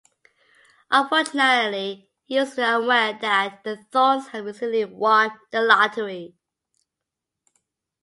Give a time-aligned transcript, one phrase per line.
[0.89, 6.33] Unfortunately he was unaware that the Thornes had recently won the lottery.